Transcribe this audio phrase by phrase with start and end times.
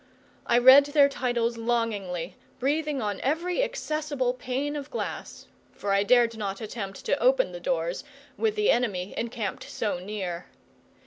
[0.47, 6.35] I read their titles longingly, breathing on every accessible pane of glass, for I dared
[6.35, 8.03] not attempt to open the doors,
[8.35, 10.47] with the enemy encamped so near.